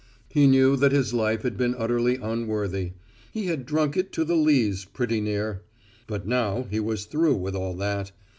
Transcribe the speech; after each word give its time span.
He 0.29 0.47
knew 0.47 0.75
that 0.77 0.91
his 0.91 1.13
life 1.13 1.43
had 1.43 1.57
been 1.57 1.75
utterly 1.77 2.15
unworthy. 2.15 2.93
He 3.31 3.45
had 3.45 3.67
drunk 3.67 3.95
it 3.95 4.11
to 4.13 4.25
the 4.25 4.33
lees, 4.35 4.83
pretty 4.83 5.21
near. 5.21 5.61
But 6.07 6.25
now 6.27 6.63
he 6.71 6.79
was 6.79 7.05
through 7.05 7.35
with 7.35 7.55
all 7.55 7.75
that. 7.75 8.11